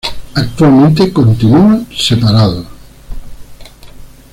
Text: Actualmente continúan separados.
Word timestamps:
Actualmente 0.33 1.13
continúan 1.13 1.85
separados. 1.95 2.65